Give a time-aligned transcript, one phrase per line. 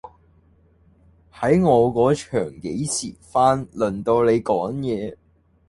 [1.31, 3.67] 喺我個場幾時輪
[4.01, 5.15] 到你講嘢